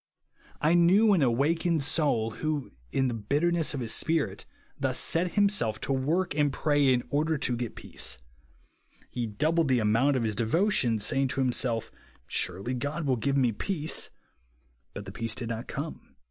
I 0.59 0.73
knew 0.73 1.13
an 1.13 1.21
awakened 1.21 1.83
soul 1.83 2.31
who, 2.31 2.71
in 2.91 3.07
the 3.07 3.13
bitterness 3.13 3.75
of 3.75 3.81
his 3.81 3.93
spirit, 3.93 4.47
thus 4.79 4.97
set 4.97 5.33
himself 5.33 5.79
to 5.81 5.93
work 5.93 6.33
and 6.33 6.51
pray 6.51 6.91
in 6.91 7.03
order 7.11 7.37
to 7.37 7.55
get 7.55 7.75
peace. 7.75 8.17
He 9.11 9.27
doubled 9.27 9.67
the 9.67 9.77
amount 9.77 10.15
of 10.17 10.23
his 10.23 10.35
devotions, 10.35 11.05
saying 11.05 11.27
to 11.27 11.41
himsolf. 11.41 11.91
Surely 12.25 12.73
God 12.73 13.05
will 13.05 13.15
give 13.15 13.37
me 13.37 13.51
peace. 13.51 14.09
But 14.95 15.05
the 15.05 15.11
peace 15.11 15.35
did 15.35 15.49
not 15.49 15.67
come. 15.67 16.15